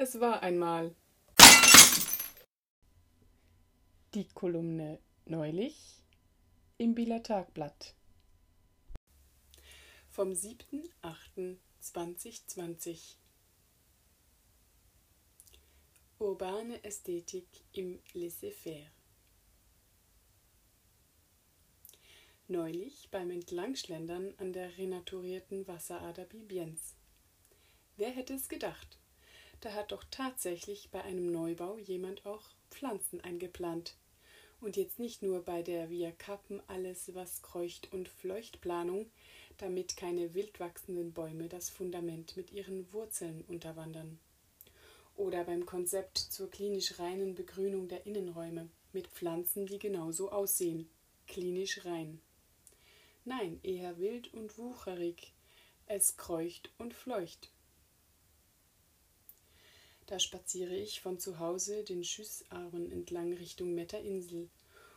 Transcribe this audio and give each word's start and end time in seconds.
Es 0.00 0.20
war 0.20 0.44
einmal 0.44 0.94
die 4.14 4.28
Kolumne 4.28 5.00
neulich 5.24 6.04
im 6.76 6.94
Bieler 6.94 7.20
Tagblatt 7.20 7.96
vom 10.08 10.30
7.8.2020 10.30 13.16
Urbane 16.20 16.84
Ästhetik 16.84 17.48
im 17.72 18.00
Laissez-faire 18.12 18.92
Neulich 22.46 23.08
beim 23.10 23.32
Entlangschlendern 23.32 24.32
an 24.38 24.52
der 24.52 24.78
renaturierten 24.78 25.66
Wasserader 25.66 26.24
Bibiens. 26.24 26.94
Wer 27.96 28.10
hätte 28.10 28.34
es 28.34 28.48
gedacht? 28.48 29.00
Da 29.60 29.72
hat 29.72 29.90
doch 29.90 30.04
tatsächlich 30.10 30.90
bei 30.90 31.02
einem 31.02 31.32
Neubau 31.32 31.78
jemand 31.78 32.24
auch 32.26 32.50
Pflanzen 32.70 33.20
eingeplant. 33.20 33.96
Und 34.60 34.76
jetzt 34.76 34.98
nicht 34.98 35.22
nur 35.22 35.42
bei 35.42 35.62
der 35.62 35.90
Wir 35.90 36.12
kappen 36.12 36.60
alles, 36.66 37.14
was 37.14 37.42
kreucht 37.42 37.92
und 37.92 38.08
Fleuchtplanung, 38.08 39.10
damit 39.56 39.96
keine 39.96 40.34
wild 40.34 40.60
wachsenden 40.60 41.12
Bäume 41.12 41.48
das 41.48 41.70
Fundament 41.70 42.36
mit 42.36 42.52
ihren 42.52 42.92
Wurzeln 42.92 43.44
unterwandern. 43.48 44.18
Oder 45.16 45.44
beim 45.44 45.66
Konzept 45.66 46.18
zur 46.18 46.50
klinisch 46.50 46.98
reinen 47.00 47.34
Begrünung 47.34 47.88
der 47.88 48.06
Innenräume 48.06 48.68
mit 48.92 49.08
Pflanzen, 49.08 49.66
die 49.66 49.80
genauso 49.80 50.30
aussehen, 50.30 50.88
klinisch 51.26 51.84
rein. 51.84 52.20
Nein, 53.24 53.58
eher 53.64 53.98
wild 53.98 54.32
und 54.32 54.56
wucherig, 54.58 55.34
es 55.86 56.16
kreucht 56.16 56.70
und 56.78 56.94
fleucht. 56.94 57.50
Da 60.08 60.18
spaziere 60.18 60.74
ich 60.74 61.02
von 61.02 61.18
zu 61.18 61.38
Hause 61.38 61.84
den 61.84 62.02
Schüssarmen 62.02 62.90
entlang 62.90 63.34
Richtung 63.34 63.74
Metterinsel. 63.74 64.48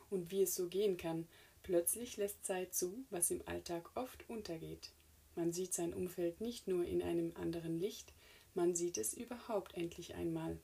Und 0.09 0.31
wie 0.31 0.43
es 0.43 0.55
so 0.55 0.69
gehen 0.69 0.95
kann, 0.95 1.27
plötzlich 1.63 2.15
lässt 2.15 2.45
Zeit 2.45 2.73
zu, 2.73 3.03
was 3.09 3.29
im 3.29 3.41
Alltag 3.45 3.91
oft 3.95 4.29
untergeht. 4.29 4.93
Man 5.35 5.51
sieht 5.51 5.73
sein 5.73 5.93
Umfeld 5.93 6.39
nicht 6.39 6.69
nur 6.69 6.85
in 6.85 7.03
einem 7.03 7.33
anderen 7.35 7.77
Licht, 7.77 8.13
man 8.53 8.73
sieht 8.73 8.97
es 8.97 9.13
überhaupt 9.13 9.75
endlich 9.75 10.15
einmal. 10.15 10.57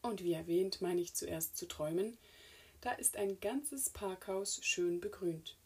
Und 0.00 0.24
wie 0.24 0.32
erwähnt, 0.32 0.80
meine 0.80 1.02
ich 1.02 1.12
zuerst 1.12 1.58
zu 1.58 1.68
träumen, 1.68 2.16
da 2.80 2.92
ist 2.92 3.18
ein 3.18 3.38
ganzes 3.40 3.90
Parkhaus 3.90 4.60
schön 4.62 4.98
begrünt. 4.98 5.58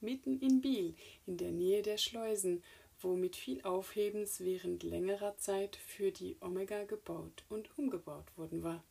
Mitten 0.00 0.38
in 0.38 0.60
Biel, 0.60 0.94
in 1.26 1.36
der 1.36 1.50
Nähe 1.50 1.82
der 1.82 1.98
Schleusen, 1.98 2.62
wo 3.00 3.16
mit 3.16 3.36
viel 3.36 3.62
Aufhebens 3.62 4.40
während 4.40 4.82
längerer 4.82 5.36
Zeit 5.38 5.76
für 5.76 6.12
die 6.12 6.36
Omega 6.40 6.84
gebaut 6.84 7.44
und 7.48 7.76
umgebaut 7.78 8.26
worden 8.36 8.62
war. 8.62 8.82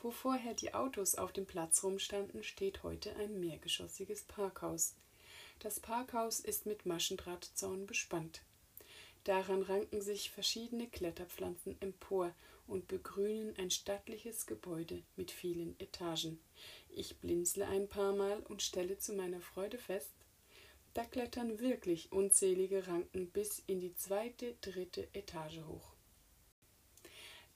Wo 0.00 0.10
vorher 0.10 0.54
die 0.54 0.74
Autos 0.74 1.14
auf 1.14 1.32
dem 1.32 1.46
Platz 1.46 1.82
rumstanden, 1.82 2.42
steht 2.42 2.82
heute 2.82 3.14
ein 3.16 3.40
mehrgeschossiges 3.40 4.22
Parkhaus. 4.22 4.94
Das 5.58 5.80
Parkhaus 5.80 6.40
ist 6.40 6.66
mit 6.66 6.86
Maschendrahtzaun 6.86 7.86
bespannt. 7.86 8.42
Daran 9.24 9.62
ranken 9.62 10.00
sich 10.00 10.30
verschiedene 10.30 10.88
Kletterpflanzen 10.88 11.80
empor 11.80 12.34
und 12.66 12.88
begrünen 12.88 13.54
ein 13.56 13.70
stattliches 13.70 14.46
Gebäude 14.46 15.02
mit 15.14 15.30
vielen 15.30 15.78
Etagen. 15.78 16.40
Ich 16.88 17.18
blinzle 17.18 17.68
ein 17.68 17.88
paar 17.88 18.12
Mal 18.12 18.40
und 18.40 18.62
stelle 18.62 18.98
zu 18.98 19.12
meiner 19.12 19.40
Freude 19.40 19.78
fest, 19.78 20.10
da 20.94 21.04
klettern 21.04 21.58
wirklich 21.58 22.12
unzählige 22.12 22.86
Ranken 22.86 23.30
bis 23.30 23.62
in 23.66 23.80
die 23.80 23.94
zweite, 23.94 24.54
dritte 24.60 25.08
Etage 25.14 25.60
hoch. 25.66 25.92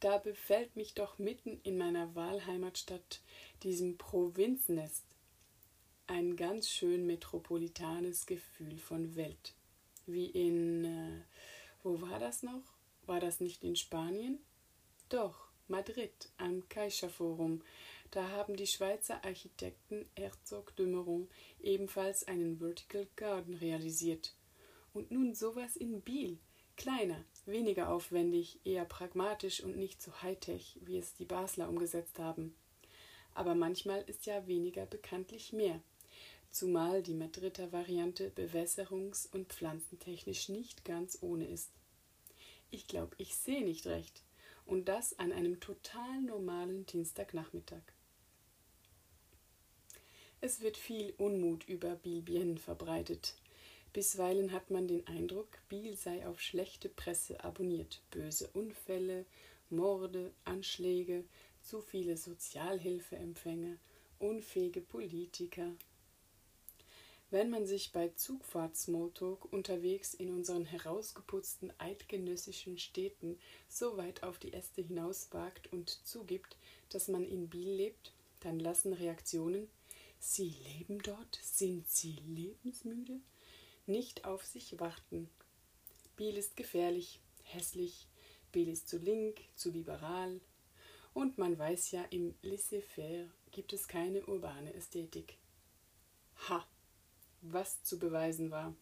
Da 0.01 0.19
befällt 0.19 0.77
mich 0.77 0.95
doch 0.95 1.19
mitten 1.19 1.61
in 1.63 1.79
meiner 1.79 2.15
Wahlheimatstadt, 2.15 3.23
diesem 3.63 3.97
Provinznest, 3.97 5.05
ein 6.07 6.37
ganz 6.37 6.69
schön 6.69 7.07
metropolitanes 7.07 8.27
Gefühl 8.27 8.79
von 8.79 9.17
Welt. 9.17 9.55
Wie 10.07 10.27
in, 10.27 10.85
äh, 10.85 11.23
wo 11.83 12.01
war 12.01 12.19
das 12.19 12.43
noch? 12.43 12.63
War 13.07 13.21
das 13.21 13.41
nicht 13.41 13.65
in 13.65 13.75
Spanien? 13.75 14.39
Doch, 15.09 15.46
Madrid 15.69 16.13
am 16.37 16.69
Caixa 16.69 17.09
Forum, 17.09 17.61
da 18.13 18.29
haben 18.31 18.57
die 18.57 18.69
Schweizer 18.69 19.25
Architekten 19.25 20.07
Herzog 20.17 20.77
de 20.77 20.87
Meuron 20.87 21.29
ebenfalls 21.61 22.29
einen 22.29 22.59
Vertical 22.59 23.09
Garden 23.17 23.55
realisiert. 23.55 24.35
Und 24.95 25.11
nun 25.11 25.35
sowas 25.35 25.75
in 25.77 26.03
Biel. 26.03 26.39
Kleiner, 26.77 27.25
weniger 27.47 27.89
aufwendig, 27.89 28.61
eher 28.65 28.85
pragmatisch 28.85 29.61
und 29.61 29.77
nicht 29.77 30.01
so 30.01 30.13
high-tech, 30.23 30.79
wie 30.83 30.99
es 30.99 31.15
die 31.15 31.25
Basler 31.25 31.69
umgesetzt 31.69 32.21
haben. 32.21 32.55
Aber 33.35 33.55
manchmal 33.57 34.03
ist 34.03 34.27
ja 34.27 34.47
weniger 34.47 34.87
bekanntlich 34.87 35.53
mehr. 35.53 35.81
Zumal 36.51 37.03
die 37.03 37.15
Madrider 37.15 37.73
Variante 37.73 38.31
bewässerungs- 38.31 39.29
und 39.33 39.53
pflanzentechnisch 39.53 40.49
nicht 40.49 40.85
ganz 40.85 41.19
ohne 41.23 41.47
ist. 41.47 41.71
Ich 42.71 42.87
glaube, 42.87 43.17
ich 43.19 43.35
sehe 43.35 43.65
nicht 43.65 43.87
recht. 43.87 44.23
Und 44.67 44.87
das 44.87 45.19
an 45.19 45.33
einem 45.33 45.61
total 45.61 46.21
normalen 46.23 46.85
Dienstagnachmittag. 46.87 47.83
Es 50.41 50.61
wird 50.61 50.77
viel 50.77 51.15
Unmut 51.17 51.67
über 51.69 51.95
Bilbien 51.95 52.59
verbreitet. 52.59 53.35
Bisweilen 53.93 54.53
hat 54.53 54.71
man 54.71 54.87
den 54.87 55.07
Eindruck, 55.07 55.49
Biel 55.69 55.97
sei 55.97 56.27
auf 56.27 56.41
schlechte 56.41 56.91
Presse 56.91 57.43
abonniert. 57.43 58.03
Böse 58.11 58.49
Unfälle, 58.53 59.25
Morde, 59.71 60.33
Anschläge, 60.45 61.25
zu 61.63 61.81
viele 61.81 62.17
Sozialhilfeempfänger, 62.17 63.79
unfähige 64.19 64.83
Politiker. 64.83 65.73
Wenn 67.31 67.51
man 67.51 67.67
sich 67.67 67.91
bei 67.91 68.09
Zugfahrt-Smalltalk 68.11 69.53
unterwegs 69.53 70.15
in 70.15 70.31
unseren 70.31 70.65
herausgeputzten 70.65 71.73
eidgenössischen 71.79 72.79
Städten 72.79 73.39
so 73.69 73.97
weit 73.97 74.23
auf 74.23 74.39
die 74.39 74.53
Äste 74.53 74.83
hinauswagt 74.83 75.73
und 75.73 75.89
zugibt, 76.07 76.57
dass 76.89 77.09
man 77.09 77.25
in 77.25 77.49
Biel 77.49 77.71
lebt, 77.71 78.13
dann 78.41 78.61
lassen 78.61 78.93
Reaktionen 78.93 79.69
Sie 80.19 80.55
leben 80.79 81.01
dort? 81.03 81.39
Sind 81.43 81.89
Sie 81.89 82.17
lebensmüde? 82.27 83.21
Nicht 83.87 84.25
auf 84.25 84.45
sich 84.45 84.79
warten. 84.79 85.29
Biel 86.17 86.37
ist 86.37 86.57
gefährlich, 86.57 87.21
hässlich, 87.43 88.07
Biel 88.51 88.69
ist 88.69 88.89
zu 88.89 88.99
link, 88.99 89.41
zu 89.55 89.71
liberal. 89.71 90.41
Und 91.13 91.39
man 91.39 91.59
weiß 91.59 91.91
ja, 91.91 92.03
im 92.11 92.35
Laissez-faire 92.43 93.29
gibt 93.51 93.73
es 93.73 93.89
keine 93.89 94.25
urbane 94.27 94.73
Ästhetik. 94.75 95.37
Ha! 96.49 96.67
Was 97.53 97.83
zu 97.83 97.99
beweisen 97.99 98.51
war. 98.51 98.75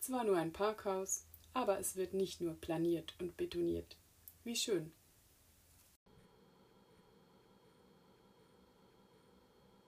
Zwar 0.00 0.24
nur 0.24 0.36
ein 0.36 0.52
Parkhaus, 0.52 1.24
aber 1.52 1.78
es 1.78 1.96
wird 1.96 2.14
nicht 2.14 2.40
nur 2.40 2.54
planiert 2.54 3.14
und 3.20 3.36
betoniert. 3.36 3.96
Wie 4.44 4.56
schön. 4.56 4.92